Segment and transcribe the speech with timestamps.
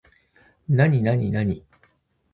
[0.67, 1.63] なになになに